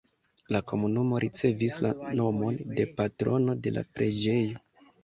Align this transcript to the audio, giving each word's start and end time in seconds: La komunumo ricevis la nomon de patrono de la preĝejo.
La 0.55 0.61
komunumo 0.71 1.19
ricevis 1.25 1.77
la 1.87 1.93
nomon 2.23 2.59
de 2.81 2.89
patrono 2.99 3.61
de 3.65 3.79
la 3.79 3.87
preĝejo. 3.97 4.69